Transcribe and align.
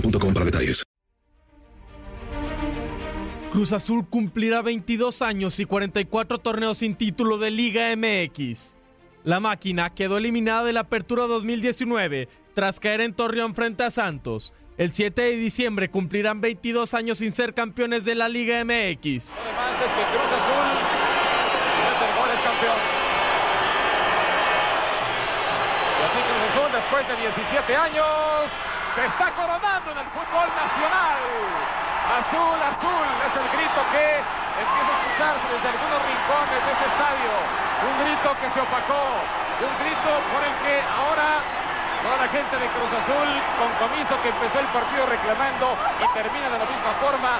boostmobile.com 0.00 0.34
para 0.34 0.44
detalles. 0.44 0.82
Cruz 3.52 3.72
Azul 3.72 4.06
cumplirá 4.08 4.60
22 4.60 5.22
años 5.22 5.58
y 5.60 5.64
44 5.64 6.38
torneos 6.38 6.78
sin 6.78 6.94
título 6.94 7.38
de 7.38 7.50
Liga 7.50 7.94
MX. 7.96 8.76
La 9.24 9.40
máquina 9.40 9.94
quedó 9.94 10.18
eliminada 10.18 10.64
de 10.64 10.72
la 10.72 10.80
Apertura 10.80 11.24
2019 11.24 12.28
tras 12.54 12.80
caer 12.80 13.00
en 13.00 13.14
Torreón 13.14 13.54
frente 13.54 13.84
a 13.84 13.90
Santos. 13.90 14.52
El 14.76 14.92
7 14.92 15.22
de 15.22 15.36
diciembre 15.36 15.90
cumplirán 15.90 16.42
22 16.42 16.92
años 16.92 17.18
sin 17.18 17.32
ser 17.32 17.54
campeones 17.54 18.04
de 18.04 18.14
la 18.14 18.28
Liga 18.28 18.62
MX. 18.62 19.32
Después 26.76 27.08
de 27.08 27.16
17 27.16 27.74
años, 27.74 28.04
se 28.96 29.04
está 29.04 29.28
coronando 29.36 29.92
en 29.92 29.98
el 30.00 30.08
fútbol 30.08 30.48
nacional. 30.56 31.20
Azul, 32.16 32.56
azul, 32.56 33.08
es 33.28 33.34
el 33.36 33.48
grito 33.52 33.80
que 33.92 34.06
empieza 34.56 34.88
a 34.88 34.96
escucharse 34.96 35.46
desde 35.52 35.68
algunos 35.68 36.00
rincones 36.00 36.60
de 36.64 36.70
este 36.72 36.86
estadio. 36.96 37.32
Un 37.76 37.94
grito 38.00 38.28
que 38.40 38.48
se 38.56 38.60
opacó, 38.64 39.04
un 39.60 39.74
grito 39.84 40.10
por 40.32 40.40
el 40.48 40.54
que 40.64 40.74
ahora 40.80 41.44
toda 42.00 42.16
la 42.24 42.28
gente 42.32 42.54
de 42.56 42.66
Cruz 42.72 42.88
Azul, 42.88 43.30
con 43.60 43.68
comiso 43.84 44.16
que 44.24 44.32
empezó 44.32 44.64
el 44.64 44.70
partido 44.72 45.04
reclamando 45.12 45.76
y 46.00 46.06
termina 46.16 46.48
de 46.48 46.58
la 46.64 46.64
misma 46.64 46.92
forma, 46.96 47.32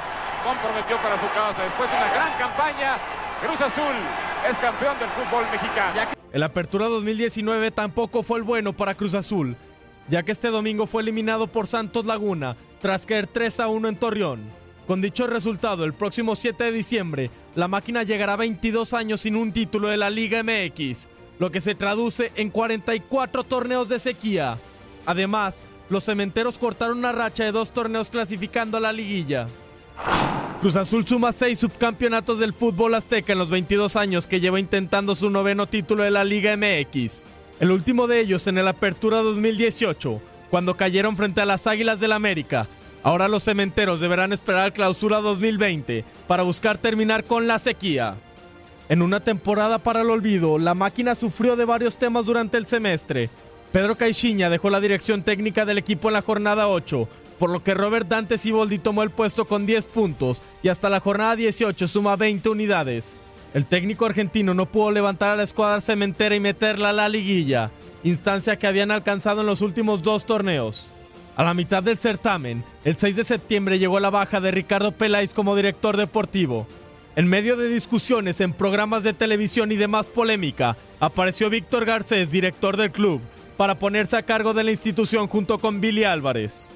comprometió 0.44 1.00
para 1.00 1.16
su 1.16 1.28
causa. 1.32 1.56
Después 1.64 1.88
de 1.88 1.96
una 1.96 2.10
gran 2.12 2.32
campaña, 2.36 3.00
Cruz 3.40 3.60
Azul 3.64 3.96
es 4.44 4.56
campeón 4.60 4.98
del 5.00 5.08
fútbol 5.16 5.48
mexicano. 5.48 6.04
El 6.36 6.42
Apertura 6.42 6.84
2019 6.92 7.70
tampoco 7.70 8.22
fue 8.22 8.36
el 8.38 8.44
bueno 8.44 8.74
para 8.74 8.92
Cruz 8.92 9.14
Azul, 9.14 9.56
ya 10.08 10.22
que 10.22 10.32
este 10.32 10.48
domingo 10.48 10.86
fue 10.86 11.02
eliminado 11.02 11.46
por 11.46 11.66
Santos 11.66 12.06
Laguna 12.06 12.56
tras 12.80 13.06
caer 13.06 13.26
3 13.26 13.60
a 13.60 13.68
1 13.68 13.88
en 13.88 13.96
Torreón. 13.96 14.40
Con 14.86 15.00
dicho 15.00 15.26
resultado, 15.26 15.84
el 15.84 15.94
próximo 15.94 16.36
7 16.36 16.64
de 16.64 16.72
diciembre, 16.72 17.30
la 17.56 17.66
máquina 17.66 18.04
llegará 18.04 18.34
a 18.34 18.36
22 18.36 18.92
años 18.92 19.22
sin 19.22 19.34
un 19.34 19.52
título 19.52 19.88
de 19.88 19.96
la 19.96 20.10
Liga 20.10 20.42
MX, 20.44 21.08
lo 21.40 21.50
que 21.50 21.60
se 21.60 21.74
traduce 21.74 22.30
en 22.36 22.50
44 22.50 23.42
torneos 23.44 23.88
de 23.88 23.98
sequía. 23.98 24.58
Además, 25.04 25.62
los 25.88 26.04
cementeros 26.04 26.58
cortaron 26.58 26.98
una 26.98 27.12
racha 27.12 27.44
de 27.44 27.52
dos 27.52 27.72
torneos 27.72 28.10
clasificando 28.10 28.76
a 28.76 28.80
la 28.80 28.92
liguilla. 28.92 29.48
Cruz 30.60 30.76
Azul 30.76 31.06
suma 31.06 31.32
seis 31.32 31.58
subcampeonatos 31.58 32.38
del 32.38 32.52
fútbol 32.52 32.94
azteca 32.94 33.32
en 33.32 33.38
los 33.38 33.50
22 33.50 33.96
años 33.96 34.26
que 34.26 34.40
lleva 34.40 34.58
intentando 34.58 35.14
su 35.14 35.30
noveno 35.30 35.66
título 35.66 36.02
de 36.02 36.10
la 36.10 36.24
Liga 36.24 36.56
MX. 36.56 37.24
El 37.58 37.70
último 37.70 38.06
de 38.06 38.20
ellos 38.20 38.46
en 38.48 38.58
el 38.58 38.68
Apertura 38.68 39.22
2018, 39.22 40.20
cuando 40.50 40.76
cayeron 40.76 41.16
frente 41.16 41.40
a 41.40 41.46
las 41.46 41.66
Águilas 41.66 42.00
del 42.00 42.12
América. 42.12 42.66
Ahora 43.02 43.28
los 43.28 43.44
cementeros 43.44 44.00
deberán 44.00 44.34
esperar 44.34 44.74
Clausura 44.74 45.20
2020 45.20 46.04
para 46.26 46.42
buscar 46.42 46.76
terminar 46.76 47.24
con 47.24 47.46
la 47.46 47.58
sequía. 47.58 48.16
En 48.90 49.00
una 49.00 49.20
temporada 49.20 49.78
para 49.78 50.02
el 50.02 50.10
olvido, 50.10 50.58
la 50.58 50.74
máquina 50.74 51.14
sufrió 51.14 51.56
de 51.56 51.64
varios 51.64 51.96
temas 51.96 52.26
durante 52.26 52.58
el 52.58 52.66
semestre. 52.66 53.30
Pedro 53.72 53.96
Caixinha 53.96 54.50
dejó 54.50 54.68
la 54.68 54.80
dirección 54.80 55.22
técnica 55.22 55.64
del 55.64 55.78
equipo 55.78 56.08
en 56.08 56.14
la 56.14 56.22
jornada 56.22 56.68
8, 56.68 57.08
por 57.38 57.48
lo 57.48 57.62
que 57.62 57.74
Robert 57.74 58.06
Dante 58.06 58.36
Siboldi 58.36 58.78
tomó 58.78 59.02
el 59.02 59.10
puesto 59.10 59.46
con 59.46 59.64
10 59.64 59.86
puntos 59.86 60.42
y 60.62 60.68
hasta 60.68 60.90
la 60.90 61.00
jornada 61.00 61.36
18 61.36 61.88
suma 61.88 62.16
20 62.16 62.50
unidades. 62.50 63.14
El 63.54 63.66
técnico 63.66 64.06
argentino 64.06 64.54
no 64.54 64.66
pudo 64.66 64.90
levantar 64.90 65.30
a 65.30 65.36
la 65.36 65.42
escuadra 65.42 65.80
cementera 65.80 66.34
y 66.34 66.40
meterla 66.40 66.90
a 66.90 66.92
la 66.92 67.08
liguilla, 67.08 67.70
instancia 68.04 68.58
que 68.58 68.66
habían 68.66 68.90
alcanzado 68.90 69.40
en 69.40 69.46
los 69.46 69.62
últimos 69.62 70.02
dos 70.02 70.26
torneos. 70.26 70.90
A 71.36 71.44
la 71.44 71.54
mitad 71.54 71.82
del 71.82 71.98
certamen, 71.98 72.64
el 72.84 72.96
6 72.96 73.16
de 73.16 73.24
septiembre 73.24 73.78
llegó 73.78 74.00
la 74.00 74.10
baja 74.10 74.40
de 74.40 74.50
Ricardo 74.50 74.92
Peláez 74.92 75.34
como 75.34 75.54
director 75.54 75.96
deportivo. 75.96 76.66
En 77.14 77.26
medio 77.28 77.56
de 77.56 77.68
discusiones 77.68 78.40
en 78.40 78.52
programas 78.52 79.02
de 79.02 79.12
televisión 79.12 79.72
y 79.72 79.76
demás 79.76 80.06
polémica, 80.06 80.76
apareció 81.00 81.50
Víctor 81.50 81.84
Garcés, 81.84 82.30
director 82.30 82.76
del 82.76 82.90
club, 82.90 83.20
para 83.56 83.78
ponerse 83.78 84.16
a 84.16 84.22
cargo 84.22 84.54
de 84.54 84.64
la 84.64 84.70
institución 84.70 85.28
junto 85.28 85.58
con 85.58 85.80
Billy 85.80 86.04
Álvarez. 86.04 86.70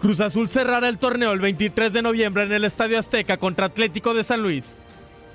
Cruz 0.00 0.20
Azul 0.20 0.48
cerrará 0.48 0.88
el 0.88 0.98
torneo 0.98 1.32
el 1.32 1.40
23 1.40 1.92
de 1.92 2.02
noviembre 2.02 2.44
en 2.44 2.52
el 2.52 2.64
Estadio 2.64 2.98
Azteca 2.98 3.36
contra 3.36 3.66
Atlético 3.66 4.14
de 4.14 4.24
San 4.24 4.42
Luis, 4.42 4.76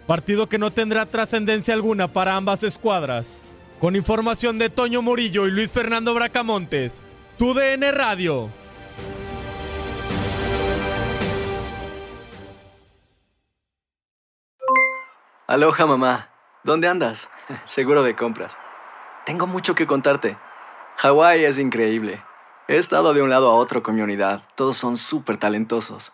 partido 0.06 0.48
que 0.48 0.58
no 0.58 0.72
tendrá 0.72 1.06
trascendencia 1.06 1.74
alguna 1.74 2.08
para 2.08 2.36
ambas 2.36 2.64
escuadras. 2.64 3.44
Con 3.80 3.96
información 3.96 4.58
de 4.58 4.70
Toño 4.70 5.02
Murillo 5.02 5.48
y 5.48 5.52
Luis 5.52 5.72
Fernando 5.72 6.14
Bracamontes, 6.14 7.04
TUDN 7.38 7.92
Radio. 7.94 8.50
Aloha 15.48 15.86
mamá, 15.86 16.30
¿dónde 16.64 16.88
andas? 16.88 17.30
Seguro 17.66 18.02
de 18.02 18.16
compras. 18.16 18.58
Tengo 19.26 19.46
mucho 19.48 19.76
que 19.76 19.86
contarte. 19.86 20.38
Hawái 20.98 21.44
es 21.44 21.60
increíble. 21.60 22.24
He 22.68 22.78
estado 22.78 23.14
de 23.14 23.22
un 23.22 23.30
lado 23.30 23.52
a 23.52 23.56
otro 23.56 23.84
con 23.84 23.96
mi 23.96 24.02
unidad. 24.02 24.42
Todos 24.56 24.78
son 24.78 24.98
súper 24.98 25.38
talentosos. 25.38 26.14